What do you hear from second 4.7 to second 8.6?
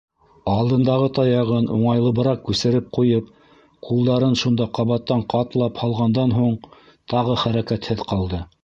ҡабаттан ҡатлап һалғандан һуң тағы хәрәкәтһеҙ ҡалды.